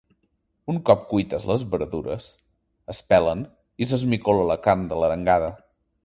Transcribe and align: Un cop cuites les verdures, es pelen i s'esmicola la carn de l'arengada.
Un 0.71 0.77
cop 0.89 1.01
cuites 1.09 1.43
les 1.49 1.65
verdures, 1.73 2.29
es 2.93 3.01
pelen 3.13 3.43
i 3.85 3.89
s'esmicola 3.91 4.47
la 4.53 4.57
carn 4.69 4.89
de 4.93 4.99
l'arengada. 5.03 5.51